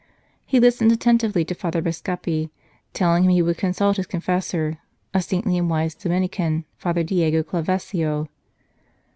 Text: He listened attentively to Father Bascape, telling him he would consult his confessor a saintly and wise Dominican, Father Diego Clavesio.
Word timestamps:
He 0.47 0.59
listened 0.59 0.91
attentively 0.91 1.45
to 1.45 1.53
Father 1.53 1.79
Bascape, 1.79 2.49
telling 2.91 3.23
him 3.23 3.29
he 3.29 3.43
would 3.43 3.59
consult 3.59 3.97
his 3.97 4.07
confessor 4.07 4.79
a 5.13 5.21
saintly 5.21 5.59
and 5.59 5.69
wise 5.69 5.93
Dominican, 5.93 6.65
Father 6.79 7.03
Diego 7.03 7.43
Clavesio. 7.43 8.27